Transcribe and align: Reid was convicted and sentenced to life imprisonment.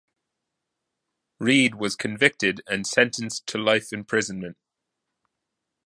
Reid 1.37 1.75
was 1.75 1.95
convicted 1.95 2.63
and 2.65 2.87
sentenced 2.87 3.45
to 3.45 3.59
life 3.59 3.93
imprisonment. 3.93 4.57